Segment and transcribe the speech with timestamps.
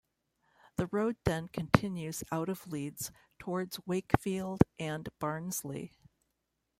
[0.77, 5.93] The road then continues out of Leeds towards Wakefield and Barnsley.